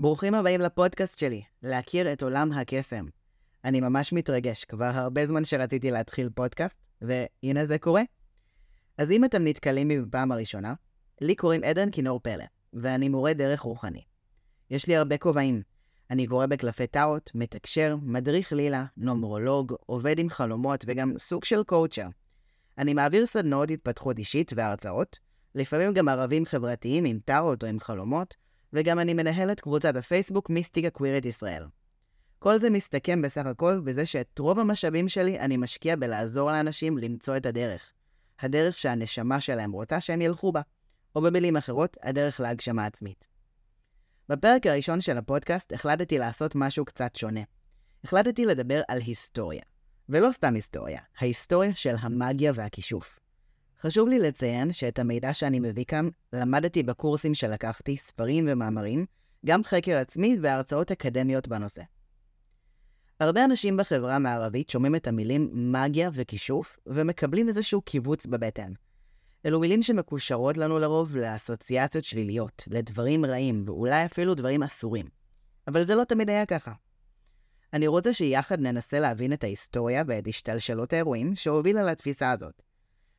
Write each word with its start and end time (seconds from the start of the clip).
ברוכים 0.00 0.34
הבאים 0.34 0.60
לפודקאסט 0.60 1.18
שלי, 1.18 1.42
להכיר 1.62 2.12
את 2.12 2.22
עולם 2.22 2.52
הקסם. 2.52 3.06
אני 3.64 3.80
ממש 3.80 4.12
מתרגש, 4.12 4.64
כבר 4.64 4.90
הרבה 4.94 5.26
זמן 5.26 5.44
שרציתי 5.44 5.90
להתחיל 5.90 6.28
פודקאסט, 6.34 6.86
והנה 7.02 7.66
זה 7.66 7.78
קורה. 7.78 8.02
אז 8.98 9.10
אם 9.10 9.24
אתם 9.24 9.44
נתקלים 9.44 9.88
בי 9.88 10.00
בפעם 10.00 10.32
הראשונה, 10.32 10.74
לי 11.20 11.34
קוראים 11.34 11.64
עדן 11.64 11.90
כינור 11.90 12.20
פלא, 12.20 12.44
ואני 12.72 13.08
מורה 13.08 13.32
דרך 13.32 13.60
רוחני. 13.60 14.02
יש 14.70 14.86
לי 14.86 14.96
הרבה 14.96 15.18
כובעים. 15.18 15.62
אני 16.10 16.26
קורא 16.26 16.46
בקלפי 16.46 16.86
טארוט, 16.86 17.30
מתקשר, 17.34 17.96
מדריך 18.02 18.52
לילה, 18.52 18.84
נומרולוג, 18.96 19.74
עובד 19.86 20.18
עם 20.18 20.28
חלומות 20.28 20.84
וגם 20.88 21.12
סוג 21.18 21.44
של 21.44 21.62
קואוצ'ר. 21.62 22.06
אני 22.78 22.94
מעביר 22.94 23.26
סדנאות 23.26 23.70
התפתחות 23.70 24.18
אישית 24.18 24.52
והרצאות, 24.56 25.18
לפעמים 25.54 25.94
גם 25.94 26.08
ערבים 26.08 26.46
חברתיים 26.46 27.04
עם 27.04 27.18
טאוט 27.24 27.62
או 27.62 27.68
עם 27.68 27.80
חלומות, 27.80 28.36
וגם 28.72 28.98
אני 28.98 29.14
מנהל 29.14 29.52
את 29.52 29.60
קבוצת 29.60 29.96
הפייסבוק 29.96 30.50
מיסטיקה 30.50 30.90
קווירית 30.90 31.24
ישראל. 31.24 31.64
כל 32.38 32.60
זה 32.60 32.70
מסתכם 32.70 33.22
בסך 33.22 33.46
הכל 33.46 33.80
בזה 33.84 34.06
שאת 34.06 34.38
רוב 34.38 34.58
המשאבים 34.58 35.08
שלי 35.08 35.38
אני 35.40 35.56
משקיע 35.56 35.96
בלעזור 35.96 36.50
לאנשים 36.50 36.98
למצוא 36.98 37.36
את 37.36 37.46
הדרך. 37.46 37.92
הדרך 38.40 38.78
שהנשמה 38.78 39.40
שלהם 39.40 39.72
רוצה 39.72 40.00
שהם 40.00 40.20
ילכו 40.20 40.52
בה. 40.52 40.60
או 41.16 41.22
במילים 41.22 41.56
אחרות, 41.56 41.96
הדרך 42.02 42.40
להגשמה 42.40 42.86
עצמית. 42.86 43.28
בפרק 44.28 44.66
הראשון 44.66 45.00
של 45.00 45.18
הפודקאסט 45.18 45.72
החלטתי 45.72 46.18
לעשות 46.18 46.54
משהו 46.54 46.84
קצת 46.84 47.16
שונה. 47.16 47.40
החלטתי 48.04 48.44
לדבר 48.44 48.82
על 48.88 49.00
היסטוריה. 49.00 49.62
ולא 50.08 50.28
סתם 50.32 50.54
היסטוריה, 50.54 51.00
ההיסטוריה 51.18 51.74
של 51.74 51.94
המאגיה 52.00 52.52
והכישוף. 52.54 53.17
חשוב 53.82 54.08
לי 54.08 54.18
לציין 54.18 54.72
שאת 54.72 54.98
המידע 54.98 55.34
שאני 55.34 55.60
מביא 55.60 55.84
כאן 55.84 56.08
למדתי 56.32 56.82
בקורסים 56.82 57.34
שלקחתי, 57.34 57.96
ספרים 57.96 58.46
ומאמרים, 58.48 59.06
גם 59.46 59.64
חקר 59.64 59.96
עצמי 59.96 60.38
והרצאות 60.42 60.90
אקדמיות 60.90 61.48
בנושא. 61.48 61.82
הרבה 63.20 63.44
אנשים 63.44 63.76
בחברה 63.76 64.16
המערבית 64.16 64.70
שומעים 64.70 64.96
את 64.96 65.06
המילים 65.06 65.72
מגיה 65.72 66.10
וכישוף 66.12 66.78
ומקבלים 66.86 67.48
איזשהו 67.48 67.82
קיבוץ 67.82 68.26
בבטן. 68.26 68.72
אלו 69.46 69.60
מילים 69.60 69.82
שמקושרות 69.82 70.56
לנו 70.56 70.78
לרוב 70.78 71.16
לאסוציאציות 71.16 72.04
שליליות, 72.04 72.64
לדברים 72.70 73.24
רעים 73.24 73.64
ואולי 73.66 74.04
אפילו 74.04 74.34
דברים 74.34 74.62
אסורים. 74.62 75.06
אבל 75.68 75.84
זה 75.84 75.94
לא 75.94 76.04
תמיד 76.04 76.30
היה 76.30 76.46
ככה. 76.46 76.72
אני 77.72 77.86
רוצה 77.86 78.14
שיחד 78.14 78.60
ננסה 78.60 79.00
להבין 79.00 79.32
את 79.32 79.44
ההיסטוריה 79.44 80.02
ואת 80.06 80.26
השתלשלות 80.28 80.92
האירועים 80.92 81.36
שהובילה 81.36 81.82
לתפיסה 81.82 82.30
הזאת. 82.30 82.67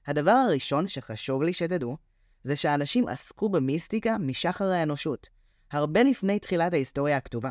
הדבר 0.09 0.31
הראשון 0.31 0.87
שחשוב 0.87 1.43
לי 1.43 1.53
שתדעו, 1.53 1.97
זה 2.43 2.55
שאנשים 2.55 3.07
עסקו 3.07 3.49
במיסטיקה 3.49 4.17
משחר 4.17 4.65
האנושות, 4.65 5.29
הרבה 5.71 6.03
לפני 6.03 6.39
תחילת 6.39 6.73
ההיסטוריה 6.73 7.17
הכתובה. 7.17 7.49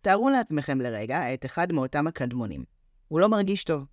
תארו 0.00 0.30
לעצמכם 0.30 0.80
לרגע 0.80 1.34
את 1.34 1.44
אחד 1.44 1.72
מאותם 1.72 2.06
הקדמונים. 2.06 2.64
הוא 3.08 3.20
לא 3.20 3.28
מרגיש 3.28 3.64
טוב. 3.64 3.84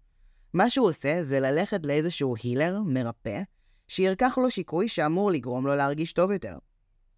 מה 0.54 0.70
שהוא 0.70 0.88
עושה 0.88 1.24
זה 1.24 1.40
ללכת 1.40 1.86
לאיזשהו 1.86 2.36
הילר, 2.44 2.80
מרפא, 2.86 3.42
שירקח 3.88 4.38
לו 4.38 4.52
שיקוי 4.52 4.88
שאמור 4.88 5.32
לגרום 5.32 5.68
לו 5.68 5.76
להרגיש 5.76 6.14
טוב 6.14 6.32
יותר. 6.32 6.58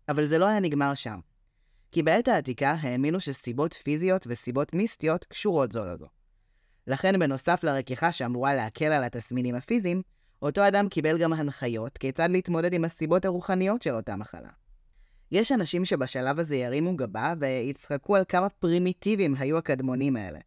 אבל 0.10 0.26
זה 0.26 0.38
לא 0.38 0.46
היה 0.46 0.60
נגמר 0.60 0.94
שם. 0.94 1.20
כי 1.92 2.04
בעת 2.04 2.28
העתיקה 2.28 2.76
האמינו 2.80 3.20
שסיבות 3.20 3.74
פיזיות 3.74 4.28
וסיבות 4.28 4.74
מיסטיות 4.74 5.26
קשורות 5.26 5.72
זו 5.72 5.86
לזו. 5.86 6.08
לכן 6.88 7.20
בנוסף 7.20 7.64
לרכיכה 7.64 8.12
שאמורה 8.12 8.54
להקל 8.54 8.92
על 8.92 9.04
התסמינים 9.04 9.56
הפיזיים, 9.56 10.02
אותו 10.44 10.68
אדם 10.68 10.90
קיבל 10.90 11.18
גם 11.18 11.34
הנחיות 11.34 11.98
כיצד 11.98 12.30
להתמודד 12.30 12.74
עם 12.74 12.86
הסיבות 12.86 13.26
הרוחניות 13.26 13.82
של 13.82 13.96
אותה 13.96 14.16
מחלה. 14.16 14.50
יש 15.32 15.52
אנשים 15.52 15.86
שבשלב 15.86 16.40
הזה 16.40 16.56
ירימו 16.56 16.96
גבה 16.96 17.34
ויצחקו 17.40 18.16
על 18.16 18.24
כמה 18.28 18.50
פרימיטיביים 18.50 19.36
היו 19.40 19.58
הקדמונים 19.58 20.16
האלה. 20.16 20.40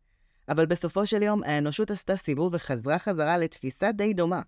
אבל 0.48 0.67
בסופו 0.67 1.06
של 1.06 1.22
יום 1.22 1.42
האנושות 1.42 1.91
עשתה 1.91 2.17
סיבוב 2.17 2.55
וחזרה 2.55 2.98
חזרה 2.98 3.39
לתפיסה 3.39 3.92
די 3.92 4.14
דומה. 4.14 4.42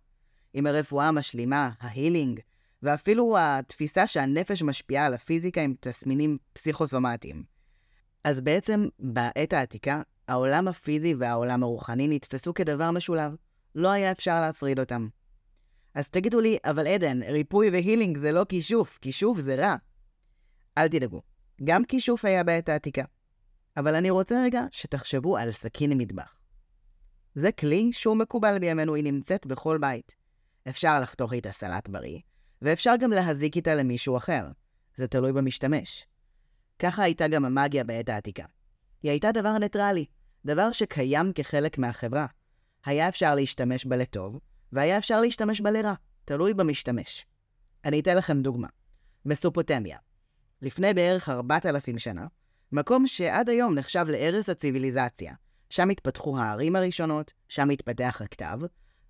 עם 0.54 0.66
הרפואה 0.66 1.08
המשלימה, 1.08 1.70
ההילינג, 1.80 2.40
ואפילו 2.82 3.36
התפיסה 3.38 4.06
שהנפש 4.06 4.62
משפיעה 4.62 5.06
על 5.06 5.14
הפיזיקה 5.14 5.60
עם 5.60 5.74
תסמינים 5.80 6.38
פסיכוסומטיים. 6.52 7.44
אז 8.24 8.40
בעצם, 8.40 8.88
בעת 8.98 9.52
העתיקה, 9.52 10.02
העולם 10.28 10.68
הפיזי 10.68 11.14
והעולם 11.14 11.62
הרוחני 11.62 12.08
נתפסו 12.08 12.54
כדבר 12.54 12.90
משולב. 12.90 13.34
לא 13.74 13.88
היה 13.88 14.12
אפשר 14.12 14.40
להפריד 14.40 14.78
אותם. 14.78 15.08
אז 15.98 16.10
תגידו 16.10 16.40
לי, 16.40 16.58
אבל 16.64 16.86
עדן, 16.86 17.22
ריפוי 17.22 17.70
והילינג 17.70 18.18
זה 18.18 18.32
לא 18.32 18.46
כישוף, 18.48 18.98
כישוף 19.00 19.38
זה 19.38 19.54
רע. 19.54 19.76
אל 20.78 20.88
תדאגו, 20.88 21.22
גם 21.64 21.84
כישוף 21.84 22.24
היה 22.24 22.44
בעת 22.44 22.68
העתיקה. 22.68 23.04
אבל 23.76 23.94
אני 23.94 24.10
רוצה 24.10 24.42
רגע 24.44 24.64
שתחשבו 24.72 25.36
על 25.36 25.52
סכין 25.52 25.98
מטבח. 25.98 26.40
זה 27.34 27.52
כלי 27.52 27.92
שהוא 27.92 28.16
מקובל 28.16 28.58
בימינו, 28.58 28.94
היא 28.94 29.04
נמצאת 29.04 29.46
בכל 29.46 29.78
בית. 29.80 30.16
אפשר 30.68 31.00
לחתוך 31.00 31.32
איתה 31.32 31.52
סלט 31.52 31.88
בריא, 31.88 32.18
ואפשר 32.62 32.94
גם 33.00 33.10
להזיק 33.10 33.56
איתה 33.56 33.74
למישהו 33.74 34.16
אחר. 34.16 34.46
זה 34.96 35.08
תלוי 35.08 35.32
במשתמש. 35.32 36.06
ככה 36.78 37.02
הייתה 37.02 37.28
גם 37.28 37.44
המאגיה 37.44 37.84
בעת 37.84 38.08
העתיקה. 38.08 38.44
היא 39.02 39.10
הייתה 39.10 39.32
דבר 39.32 39.58
ניטרלי, 39.58 40.06
דבר 40.44 40.72
שקיים 40.72 41.32
כחלק 41.32 41.78
מהחברה. 41.78 42.26
היה 42.84 43.08
אפשר 43.08 43.34
להשתמש 43.34 43.86
בה 43.86 43.96
לטוב, 43.96 44.38
והיה 44.72 44.98
אפשר 44.98 45.20
להשתמש 45.20 45.60
בה 45.60 45.70
לרע, 45.70 45.94
תלוי 46.24 46.54
במשתמש. 46.54 47.26
אני 47.84 48.00
אתן 48.00 48.16
לכם 48.16 48.42
דוגמה. 48.42 48.68
מסופוטמיה. 49.24 49.98
לפני 50.62 50.94
בערך 50.94 51.28
4,000 51.28 51.98
שנה, 51.98 52.26
מקום 52.72 53.06
שעד 53.06 53.48
היום 53.48 53.74
נחשב 53.74 54.06
לערש 54.08 54.48
הציוויליזציה. 54.48 55.34
שם 55.70 55.88
התפתחו 55.88 56.38
הערים 56.38 56.76
הראשונות, 56.76 57.32
שם 57.48 57.70
התפתח 57.70 58.20
הכתב, 58.24 58.58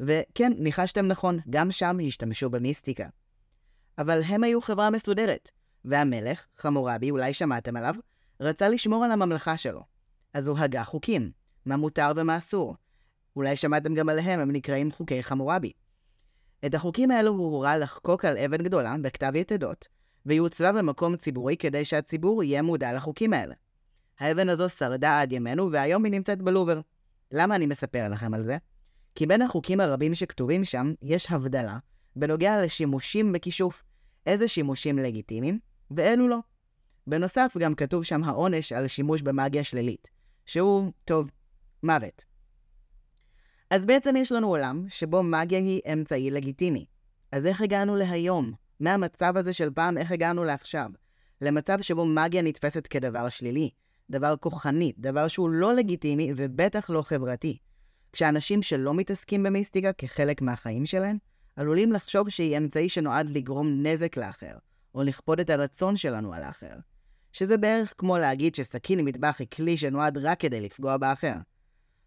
וכן, 0.00 0.52
ניחשתם 0.58 1.06
נכון, 1.06 1.38
גם 1.50 1.70
שם 1.70 1.96
השתמשו 2.06 2.50
במיסטיקה. 2.50 3.08
אבל 3.98 4.22
הם 4.22 4.44
היו 4.44 4.60
חברה 4.60 4.90
מסודרת, 4.90 5.50
והמלך, 5.84 6.46
חמורבי, 6.56 7.10
אולי 7.10 7.34
שמעתם 7.34 7.76
עליו, 7.76 7.94
רצה 8.40 8.68
לשמור 8.68 9.04
על 9.04 9.12
הממלכה 9.12 9.56
שלו. 9.56 9.82
אז 10.34 10.48
הוא 10.48 10.58
הגה 10.58 10.84
חוקים, 10.84 11.30
מה 11.66 11.76
מותר 11.76 12.12
ומה 12.16 12.38
אסור, 12.38 12.76
אולי 13.38 13.56
שמעתם 13.56 13.94
גם 13.94 14.08
עליהם, 14.08 14.40
הם 14.40 14.50
נקראים 14.50 14.90
חוקי 14.90 15.22
חמורבי. 15.22 15.72
את 16.66 16.74
החוקים 16.74 17.10
האלו 17.10 17.30
הוא 17.30 17.52
הורה 17.52 17.78
לחקוק 17.78 18.24
על 18.24 18.38
אבן 18.38 18.62
גדולה 18.62 18.96
בכתב 19.02 19.32
יתדות, 19.34 19.88
והיא 20.26 20.40
הוצבה 20.40 20.72
במקום 20.72 21.16
ציבורי 21.16 21.56
כדי 21.56 21.84
שהציבור 21.84 22.42
יהיה 22.42 22.62
מודע 22.62 22.92
לחוקים 22.92 23.32
האלה. 23.32 23.54
האבן 24.20 24.48
הזו 24.48 24.68
שרדה 24.68 25.20
עד 25.20 25.32
ימינו, 25.32 25.72
והיום 25.72 26.04
היא 26.04 26.12
נמצאת 26.12 26.42
בלובר. 26.42 26.80
למה 27.32 27.56
אני 27.56 27.66
מספר 27.66 28.08
לכם 28.08 28.34
על 28.34 28.42
זה? 28.42 28.56
כי 29.14 29.26
בין 29.26 29.42
החוקים 29.42 29.80
הרבים 29.80 30.14
שכתובים 30.14 30.64
שם, 30.64 30.92
יש 31.02 31.30
הבדלה 31.30 31.78
בנוגע 32.16 32.62
לשימושים 32.62 33.32
בכישוף, 33.32 33.82
איזה 34.26 34.48
שימושים 34.48 34.98
לגיטימיים, 34.98 35.58
ואלו 35.90 36.28
לא. 36.28 36.38
בנוסף, 37.06 37.56
גם 37.58 37.74
כתוב 37.74 38.04
שם 38.04 38.24
העונש 38.24 38.72
על 38.72 38.86
שימוש 38.86 39.22
במאגיה 39.22 39.64
שלילית, 39.64 40.08
שהוא, 40.46 40.92
טוב, 41.04 41.30
מוות. 41.82 42.24
אז 43.70 43.86
בעצם 43.86 44.16
יש 44.16 44.32
לנו 44.32 44.48
עולם 44.48 44.84
שבו 44.88 45.22
מגיה 45.22 45.58
היא 45.58 45.80
אמצעי 45.92 46.30
לגיטימי. 46.30 46.86
אז 47.32 47.46
איך 47.46 47.60
הגענו 47.60 47.96
להיום? 47.96 48.52
מהמצב 48.80 49.36
הזה 49.36 49.52
של 49.52 49.70
פעם, 49.74 49.98
איך 49.98 50.12
הגענו 50.12 50.44
לעכשיו? 50.44 50.90
למצב 51.40 51.80
שבו 51.80 52.06
מגיה 52.06 52.42
נתפסת 52.42 52.86
כדבר 52.86 53.28
שלילי, 53.28 53.70
דבר 54.10 54.34
כוחני, 54.40 54.92
דבר 54.98 55.28
שהוא 55.28 55.50
לא 55.50 55.74
לגיטימי 55.74 56.32
ובטח 56.36 56.90
לא 56.90 57.02
חברתי. 57.02 57.58
כשאנשים 58.12 58.62
שלא 58.62 58.94
מתעסקים 58.94 59.42
במיסטיקה 59.42 59.92
כחלק 59.92 60.42
מהחיים 60.42 60.86
שלהם, 60.86 61.18
עלולים 61.56 61.92
לחשוב 61.92 62.28
שהיא 62.28 62.58
אמצעי 62.58 62.88
שנועד 62.88 63.30
לגרום 63.30 63.82
נזק 63.82 64.16
לאחר, 64.16 64.56
או 64.94 65.02
לכפות 65.02 65.40
את 65.40 65.50
הרצון 65.50 65.96
שלנו 65.96 66.34
על 66.34 66.42
האחר. 66.42 66.74
שזה 67.32 67.56
בערך 67.56 67.94
כמו 67.98 68.18
להגיד 68.18 68.54
שסכין 68.54 69.00
מטבח 69.00 69.36
היא 69.38 69.48
כלי 69.56 69.76
שנועד 69.76 70.18
רק 70.18 70.40
כדי 70.40 70.60
לפגוע 70.60 70.96
באחר. 70.96 71.34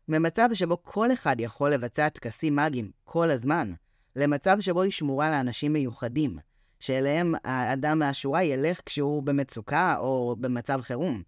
ממצב 0.07 0.49
שבו 0.53 0.83
כל 0.83 1.13
אחד 1.13 1.35
יכול 1.39 1.69
לבצע 1.69 2.09
טקסים 2.09 2.55
מאגיים 2.55 2.91
כל 3.03 3.29
הזמן, 3.31 3.73
למצב 4.15 4.57
שבו 4.59 4.81
היא 4.81 4.91
שמורה 4.91 5.31
לאנשים 5.31 5.73
מיוחדים, 5.73 6.37
שאליהם 6.79 7.33
האדם 7.43 7.99
מהשורה 7.99 8.43
ילך 8.43 8.81
כשהוא 8.85 9.23
במצוקה 9.23 9.95
או 9.97 10.35
במצב 10.39 10.81
חירום. 10.81 11.21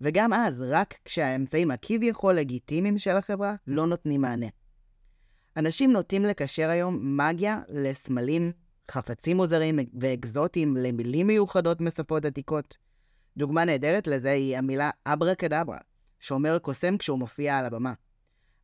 וגם 0.00 0.32
אז, 0.32 0.64
רק 0.68 0.94
כשהאמצעים 1.04 1.70
הכביכול 1.70 2.34
לגיטימיים 2.34 2.98
של 2.98 3.10
החברה 3.10 3.54
לא 3.66 3.86
נותנים 3.86 4.20
מענה. 4.20 4.46
אנשים 5.56 5.92
נוטים 5.92 6.24
לקשר 6.24 6.68
היום 6.68 7.16
מגיה 7.16 7.60
לסמלים, 7.68 8.52
חפצים 8.90 9.36
מוזרים 9.36 9.78
ואקזוטיים, 10.00 10.76
למילים 10.76 11.26
מיוחדות 11.26 11.80
משפות 11.80 12.24
עתיקות. 12.24 12.76
דוגמה 13.36 13.64
נהדרת 13.64 14.06
לזה 14.06 14.30
היא 14.30 14.56
המילה 14.56 14.90
אברה 15.06 15.34
קדברה, 15.34 15.78
שאומר 16.20 16.58
קוסם 16.58 16.96
כשהוא 16.96 17.18
מופיע 17.18 17.58
על 17.58 17.66
הבמה. 17.66 17.92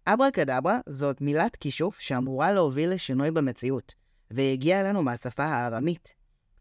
אברה 0.06 0.30
קדברה 0.30 0.78
זאת 0.86 1.20
מילת 1.20 1.56
כישוף 1.56 1.98
שאמורה 1.98 2.52
להוביל 2.52 2.90
לשינוי 2.90 3.30
במציאות, 3.30 3.94
והגיעה 4.30 4.80
אלינו 4.80 5.02
מהשפה 5.02 5.44
הארמית, 5.44 6.14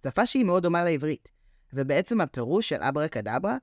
שפה 0.04 0.26
שהיא 0.26 0.46
מאוד 0.46 0.64
דומה 0.64 0.84
לעברית, 0.84 1.28
ובעצם 1.74 2.22
הפירוש 2.22 2.70
של 2.70 2.82
אברה 2.82 3.08
קדברה 3.08 3.58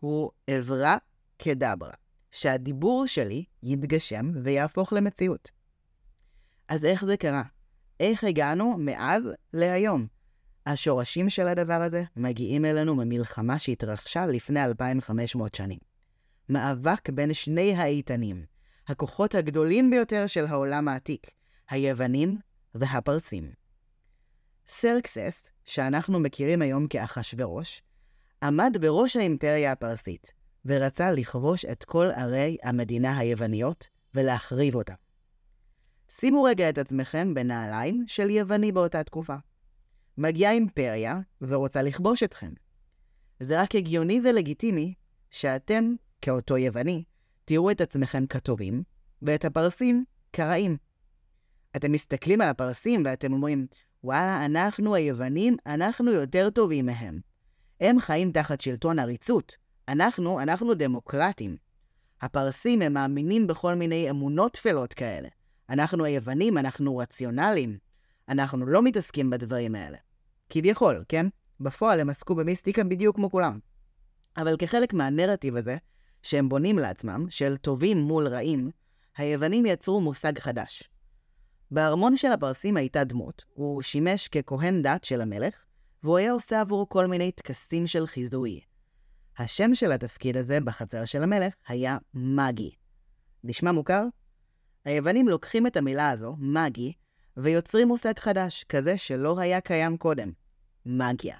הוא 0.00 0.30
אברה 0.50 0.96
כדברה, 1.38 1.92
שהדיבור 2.32 3.06
שלי 3.06 3.44
יתגשם 3.62 4.30
ויהפוך 4.42 4.92
למציאות. 4.92 5.50
אז 6.68 6.84
איך 6.84 7.04
זה 7.04 7.16
קרה? 7.16 7.42
איך 8.00 8.24
הגענו 8.24 8.76
מאז 8.78 9.22
להיום? 9.52 10.06
השורשים 10.66 11.30
של 11.30 11.48
הדבר 11.48 11.82
הזה 11.82 12.04
מגיעים 12.16 12.64
אלינו 12.64 12.94
ממלחמה 12.94 13.58
שהתרחשה 13.58 14.26
לפני 14.26 14.64
2,500 14.64 15.54
שנים. 15.54 15.78
מאבק 16.48 17.10
בין 17.10 17.34
שני 17.34 17.74
האיתנים, 17.74 18.44
הכוחות 18.88 19.34
הגדולים 19.34 19.90
ביותר 19.90 20.26
של 20.26 20.44
העולם 20.46 20.88
העתיק, 20.88 21.30
היוונים 21.70 22.38
והפרסים. 22.74 23.52
סרקסס, 24.68 25.48
שאנחנו 25.64 26.20
מכירים 26.20 26.62
היום 26.62 26.86
כאחשורוש, 26.88 27.82
עמד 28.42 28.76
בראש 28.80 29.16
האימפריה 29.16 29.72
הפרסית, 29.72 30.32
ורצה 30.64 31.10
לכבוש 31.12 31.64
את 31.64 31.84
כל 31.84 32.06
ערי 32.16 32.56
המדינה 32.62 33.18
היווניות 33.18 33.88
ולהחריב 34.14 34.74
אותה. 34.74 34.94
שימו 36.08 36.42
רגע 36.42 36.68
את 36.68 36.78
עצמכם 36.78 37.34
בנעליים 37.34 38.04
של 38.06 38.30
יווני 38.30 38.72
באותה 38.72 39.04
תקופה. 39.04 39.36
מגיעה 40.18 40.52
אימפריה 40.52 41.20
ורוצה 41.40 41.82
לכבוש 41.82 42.22
אתכם. 42.22 42.52
זה 43.40 43.60
רק 43.60 43.74
הגיוני 43.74 44.20
ולגיטימי 44.24 44.94
שאתם, 45.30 45.94
כאותו 46.22 46.56
יווני, 46.56 47.04
תראו 47.44 47.70
את 47.70 47.80
עצמכם 47.80 48.26
כטובים, 48.26 48.82
ואת 49.22 49.44
הפרסים 49.44 50.04
כרעים. 50.32 50.76
אתם 51.76 51.92
מסתכלים 51.92 52.40
על 52.40 52.48
הפרסים 52.48 53.02
ואתם 53.04 53.32
אומרים, 53.32 53.66
וואלה, 54.04 54.44
אנחנו 54.44 54.94
היוונים, 54.94 55.56
אנחנו 55.66 56.10
יותר 56.10 56.50
טובים 56.50 56.86
מהם. 56.86 57.20
הם 57.80 58.00
חיים 58.00 58.32
תחת 58.32 58.60
שלטון 58.60 58.98
עריצות. 58.98 59.56
אנחנו, 59.88 60.40
אנחנו 60.40 60.74
דמוקרטים. 60.74 61.56
הפרסים 62.20 62.82
הם 62.82 62.92
מאמינים 62.92 63.46
בכל 63.46 63.74
מיני 63.74 64.10
אמונות 64.10 64.52
טפלות 64.52 64.92
כאלה. 64.92 65.28
אנחנו 65.70 66.04
היוונים, 66.04 66.58
אנחנו 66.58 66.96
רציונליים. 66.96 67.78
אנחנו 68.28 68.66
לא 68.66 68.82
מתעסקים 68.82 69.30
בדברים 69.30 69.74
האלה. 69.74 69.98
כביכול, 70.50 71.04
כן? 71.08 71.26
בפועל 71.60 72.00
הם 72.00 72.10
עסקו 72.10 72.34
במיסטיקה 72.34 72.84
בדיוק 72.84 73.16
כמו 73.16 73.30
כולם. 73.30 73.58
אבל 74.36 74.56
כחלק 74.56 74.92
מהנרטיב 74.92 75.56
הזה, 75.56 75.76
שהם 76.24 76.48
בונים 76.48 76.78
לעצמם, 76.78 77.26
של 77.30 77.56
טובים 77.56 77.98
מול 77.98 78.28
רעים, 78.28 78.70
היוונים 79.16 79.66
יצרו 79.66 80.00
מושג 80.00 80.38
חדש. 80.38 80.82
בארמון 81.70 82.16
של 82.16 82.32
הפרסים 82.32 82.76
הייתה 82.76 83.04
דמות, 83.04 83.44
הוא 83.54 83.82
שימש 83.82 84.28
ככהן 84.28 84.82
דת 84.82 85.04
של 85.04 85.20
המלך, 85.20 85.64
והוא 86.02 86.18
היה 86.18 86.32
עושה 86.32 86.60
עבור 86.60 86.88
כל 86.88 87.06
מיני 87.06 87.32
טקסים 87.32 87.86
של 87.86 88.06
חיזוי. 88.06 88.60
השם 89.38 89.74
של 89.74 89.92
התפקיד 89.92 90.36
הזה 90.36 90.60
בחצר 90.60 91.04
של 91.04 91.22
המלך 91.22 91.54
היה 91.68 91.98
מגי. 92.14 92.70
נשמע 93.44 93.72
מוכר? 93.72 94.04
היוונים 94.84 95.28
לוקחים 95.28 95.66
את 95.66 95.76
המילה 95.76 96.10
הזו, 96.10 96.36
מגי, 96.38 96.92
ויוצרים 97.36 97.88
מושג 97.88 98.18
חדש, 98.18 98.64
כזה 98.68 98.98
שלא 98.98 99.38
היה 99.38 99.60
קיים 99.60 99.96
קודם, 99.96 100.32
מגיה. 100.86 101.36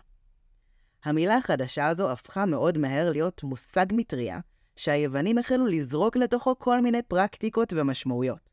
המילה 1.05 1.37
החדשה 1.37 1.89
הזו 1.89 2.11
הפכה 2.11 2.47
מאוד 2.47 2.79
מהר 2.79 3.11
להיות 3.11 3.43
מושג 3.43 3.87
מטריה, 3.93 4.41
שהיוונים 4.77 5.39
החלו 5.39 5.67
לזרוק 5.67 6.17
לתוכו 6.17 6.59
כל 6.59 6.81
מיני 6.81 7.03
פרקטיקות 7.03 7.73
ומשמעויות. 7.77 8.51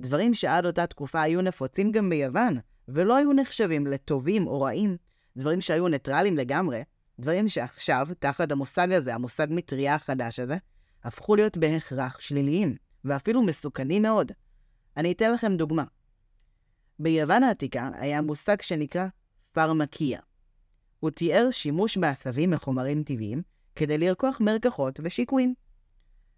דברים 0.00 0.34
שעד 0.34 0.66
אותה 0.66 0.86
תקופה 0.86 1.22
היו 1.22 1.42
נפוצים 1.42 1.92
גם 1.92 2.10
ביוון, 2.10 2.58
ולא 2.88 3.16
היו 3.16 3.32
נחשבים 3.32 3.86
לטובים 3.86 4.46
או 4.46 4.60
רעים, 4.60 4.96
דברים 5.36 5.60
שהיו 5.60 5.88
ניטרלים 5.88 6.36
לגמרי, 6.36 6.82
דברים 7.20 7.48
שעכשיו, 7.48 8.08
תחת 8.18 8.52
המושג 8.52 8.92
הזה, 8.92 9.14
המושג 9.14 9.46
מטריה 9.50 9.94
החדש 9.94 10.40
הזה, 10.40 10.56
הפכו 11.04 11.36
להיות 11.36 11.56
בהכרח 11.56 12.20
שליליים, 12.20 12.76
ואפילו 13.04 13.42
מסוכנים 13.42 14.02
מאוד. 14.02 14.32
אני 14.96 15.12
אתן 15.12 15.32
לכם 15.32 15.56
דוגמה. 15.56 15.84
ביוון 16.98 17.42
העתיקה 17.42 17.90
היה 17.94 18.22
מושג 18.22 18.62
שנקרא 18.62 19.06
פרמקיה. 19.52 20.20
הוא 21.00 21.10
תיאר 21.10 21.50
שימוש 21.50 21.96
בעשבים 21.96 22.50
מחומרים 22.50 23.02
טבעיים 23.02 23.42
כדי 23.76 23.98
לרקוח 23.98 24.40
מרקחות 24.40 25.00
ושיקויים. 25.02 25.54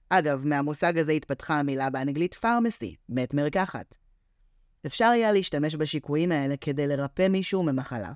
אגב, 0.08 0.46
מהמושג 0.46 0.98
הזה 0.98 1.12
התפתחה 1.12 1.58
המילה 1.58 1.90
באנגלית 1.90 2.34
pharmacy, 2.34 2.96
בית 3.08 3.34
מרקחת. 3.34 3.94
אפשר 4.86 5.04
היה 5.04 5.32
להשתמש 5.32 5.76
בשיקויים 5.76 6.32
האלה 6.32 6.56
כדי 6.56 6.86
לרפא 6.86 7.28
מישהו 7.28 7.62
ממחלה, 7.62 8.12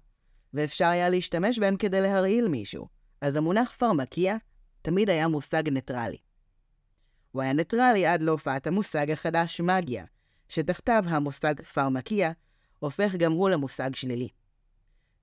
ואפשר 0.55 0.87
היה 0.87 1.09
להשתמש 1.09 1.59
בהם 1.59 1.77
כדי 1.77 2.01
להרעיל 2.01 2.49
מישהו, 2.49 2.89
אז 3.21 3.37
המונח 3.37 3.73
פרמקיה 3.73 4.37
תמיד 4.83 5.11
היה 5.11 5.29
מושג 5.29 5.69
ניטרלי. 5.69 6.17
הוא 7.33 7.43
היה 7.43 7.53
ניטרלי 7.53 8.07
עד 8.07 8.23
להופעת 8.23 8.67
המושג 8.67 9.11
החדש 9.11 9.61
מגיה, 9.61 10.05
שתחתיו 10.49 11.05
המושג 11.07 11.63
פרמקיה 11.63 12.33
הופך 12.79 13.15
גם 13.15 13.33
הוא 13.33 13.51
למושג 13.51 13.95
שלילי. 13.95 14.29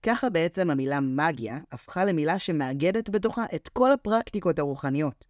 ככה 0.04 0.30
בעצם 0.30 0.70
המילה 0.70 1.00
מגיה 1.00 1.60
הפכה 1.72 2.06
למילה 2.06 2.40
שמאגדת 2.40 3.10
בתוכה 3.10 3.46
את 3.56 3.70
כל 3.74 3.92
הפרקטיקות 3.92 4.60
הרוחניות. 4.60 5.26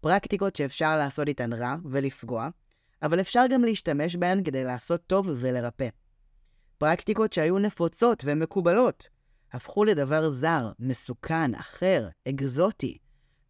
פרקטיקות 0.00 0.56
שאפשר 0.56 0.96
לעשות 0.96 1.28
איתן 1.28 1.52
רע 1.52 1.76
ולפגוע, 1.84 2.48
אבל 3.02 3.20
אפשר 3.20 3.44
גם 3.50 3.64
להשתמש 3.64 4.16
בהן 4.16 4.44
כדי 4.44 4.64
לעשות 4.64 5.00
טוב 5.06 5.28
ולרפא. 5.36 5.88
פרקטיקות 6.78 7.32
שהיו 7.32 7.58
נפוצות 7.58 8.22
ומקובלות, 8.26 9.08
הפכו 9.52 9.84
לדבר 9.84 10.30
זר, 10.30 10.72
מסוכן, 10.78 11.54
אחר, 11.54 12.08
אקזוטי, 12.28 12.98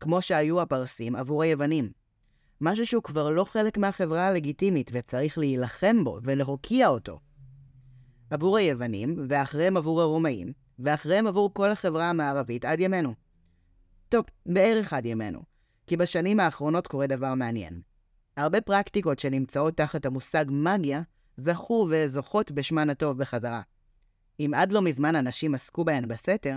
כמו 0.00 0.22
שהיו 0.22 0.60
הפרסים 0.60 1.16
עבור 1.16 1.42
היוונים. 1.42 1.90
משהו 2.60 2.86
שהוא 2.86 3.02
כבר 3.02 3.30
לא 3.30 3.44
חלק 3.44 3.78
מהחברה 3.78 4.26
הלגיטימית 4.26 4.90
וצריך 4.94 5.38
להילחם 5.38 6.04
בו 6.04 6.18
ולהוקיע 6.22 6.88
אותו. 6.88 7.18
עבור 8.30 8.56
היוונים, 8.56 9.16
ואחריהם 9.28 9.76
עבור 9.76 10.02
הרומאים, 10.02 10.52
ואחריהם 10.78 11.26
עבור 11.26 11.54
כל 11.54 11.70
החברה 11.70 12.10
המערבית 12.10 12.64
עד 12.64 12.80
ימינו. 12.80 13.14
טוב, 14.08 14.24
בערך 14.46 14.92
עד 14.92 15.06
ימינו, 15.06 15.40
כי 15.86 15.96
בשנים 15.96 16.40
האחרונות 16.40 16.86
קורה 16.86 17.06
דבר 17.06 17.34
מעניין. 17.34 17.80
הרבה 18.36 18.60
פרקטיקות 18.60 19.18
שנמצאות 19.18 19.76
תחת 19.76 20.06
המושג 20.06 20.44
מגיה, 20.48 21.02
זכו 21.36 21.88
וזוכות 21.90 22.50
בשמן 22.50 22.90
הטוב 22.90 23.18
בחזרה. 23.18 23.62
אם 24.40 24.50
עד 24.54 24.72
לא 24.72 24.82
מזמן 24.82 25.16
אנשים 25.16 25.54
עסקו 25.54 25.84
בהן 25.84 26.08
בסתר, 26.08 26.56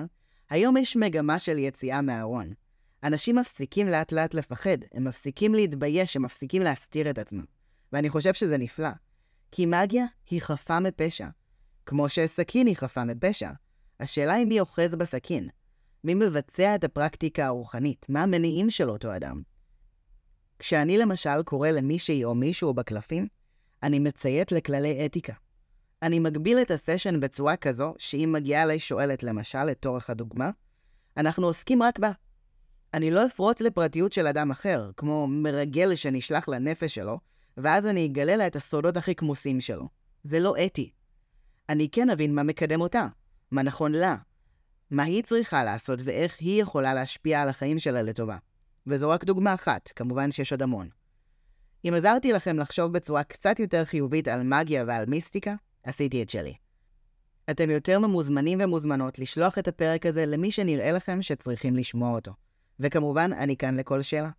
היום 0.50 0.78
יש 0.78 0.96
מגמה 0.96 1.40
של 1.40 1.60
יציאה 1.60 2.02
מהארון. 2.02 2.54
אנשים 3.04 3.36
מפסיקים 3.36 3.88
לאט 3.88 4.12
לאט 4.12 4.34
לפחד, 4.34 4.78
הם 4.94 5.04
מפסיקים 5.04 5.56
להתבייש, 5.56 6.16
הם 6.16 6.22
מפסיקים 6.22 6.62
להסתיר 6.62 7.10
את 7.10 7.18
עצמם. 7.18 7.44
ואני 7.94 8.10
חושב 8.10 8.34
שזה 8.34 8.58
נפלא. 8.58 8.90
כי 9.52 9.66
מגיה 9.66 10.06
היא 10.30 10.42
חפה 10.42 10.80
מפשע. 10.80 11.28
כמו 11.90 12.10
שסכין 12.10 12.68
היא 12.68 12.76
חפה 12.76 13.04
מפשע. 13.04 13.52
השאלה 14.00 14.34
היא 14.34 14.48
מי 14.48 14.60
אוחז 14.60 14.96
בסכין. 14.96 15.50
מי 16.04 16.14
מבצע 16.14 16.76
את 16.76 16.84
הפרקטיקה 16.84 17.46
הרוחנית? 17.46 18.06
מה 18.10 18.24
המניעים 18.24 18.70
של 18.70 18.90
אותו 18.90 19.16
אדם? 19.16 19.42
כשאני 20.60 20.98
למשל 20.98 21.44
קורא 21.44 21.70
למישהי 21.70 22.24
או 22.24 22.36
מישהו 22.36 22.74
בקלפים, 22.74 23.28
אני 23.84 24.00
מציית 24.00 24.52
לכללי 24.52 25.06
אתיקה. 25.06 25.34
אני 26.02 26.20
מגביל 26.20 26.62
את 26.62 26.72
הסשן 26.72 27.20
בצורה 27.20 27.56
כזו, 27.56 27.94
שאם 27.98 28.30
מגיעה 28.34 28.64
אליי 28.64 28.80
שואלת 28.80 29.24
למשל, 29.24 29.64
לצורך 29.64 30.10
הדוגמה, 30.10 30.50
אנחנו 31.18 31.48
עוסקים 31.48 31.84
רק 31.84 32.00
בה. 32.00 32.12
אני 32.94 33.12
לא 33.12 33.26
אפרוץ 33.26 33.62
לפרטיות 33.62 34.14
של 34.14 34.28
אדם 34.28 34.52
אחר, 34.52 34.92
כמו 34.98 35.28
מרגל 35.28 35.96
שנשלח 35.96 36.50
לנפש 36.50 36.96
שלו, 36.96 37.20
ואז 37.58 37.86
אני 37.86 38.06
אגלה 38.06 38.36
לה 38.36 38.48
את 38.48 38.56
הסודות 38.56 38.98
הכי 38.98 39.16
כמוסים 39.16 39.62
שלו. 39.62 39.88
זה 40.24 40.40
לא 40.40 40.56
אתי. 40.66 40.99
אני 41.70 41.90
כן 41.92 42.10
אבין 42.10 42.36
מה 42.36 42.44
מקדם 42.44 42.82
אותה, 42.82 43.08
מה 43.52 43.64
נכון 43.64 43.92
לה, 43.92 44.16
מה 44.92 45.04
היא 45.04 45.24
צריכה 45.24 45.64
לעשות 45.64 46.00
ואיך 46.04 46.38
היא 46.40 46.62
יכולה 46.62 46.94
להשפיע 46.94 47.42
על 47.42 47.50
החיים 47.50 47.80
שלה 47.80 48.02
לטובה. 48.02 48.38
וזו 48.88 49.10
רק 49.10 49.24
דוגמה 49.24 49.54
אחת, 49.54 49.92
כמובן 49.96 50.32
שיש 50.32 50.52
עוד 50.52 50.62
המון. 50.62 50.90
אם 51.88 51.94
עזרתי 51.98 52.32
לכם 52.32 52.60
לחשוב 52.60 52.94
בצורה 52.94 53.24
קצת 53.24 53.60
יותר 53.60 53.86
חיובית 53.86 54.28
על 54.28 54.44
מגיה 54.44 54.84
ועל 54.88 55.06
מיסטיקה, 55.06 55.56
עשיתי 55.84 56.24
את 56.24 56.30
שלי. 56.30 56.54
אתם 57.52 57.70
יותר 57.70 58.00
ממוזמנים 58.00 58.60
ומוזמנות 58.62 59.20
לשלוח 59.20 59.58
את 59.58 59.68
הפרק 59.68 60.06
הזה 60.06 60.26
למי 60.26 60.52
שנראה 60.52 60.92
לכם 60.92 61.22
שצריכים 61.22 61.76
לשמוע 61.76 62.16
אותו. 62.16 62.32
וכמובן, 62.80 63.34
אני 63.34 63.58
כאן 63.58 63.78
לכל 63.80 64.02
שאלה. 64.02 64.30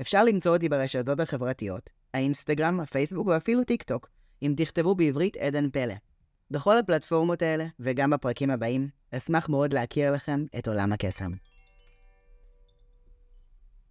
אפשר 0.00 0.24
למצוא 0.24 0.54
אותי 0.54 0.68
ברשתות 0.68 1.20
החברתיות, 1.20 1.90
האינסטגרם, 2.14 2.80
הפייסבוק 2.80 3.26
ואפילו 3.26 3.64
טיק 3.64 3.82
טוק, 3.82 4.08
אם 4.42 4.54
תכתבו 4.56 4.94
בעברית 4.94 5.36
עדן 5.36 5.70
פלא. 5.70 5.94
בכל 6.50 6.78
הפלטפורמות 6.78 7.42
האלה, 7.42 7.66
וגם 7.80 8.10
בפרקים 8.10 8.50
הבאים, 8.50 8.88
אשמח 9.12 9.48
מאוד 9.48 9.72
להכיר 9.72 10.12
לכם 10.12 10.44
את 10.58 10.68
עולם 10.68 10.92
הקסם. 10.92 11.30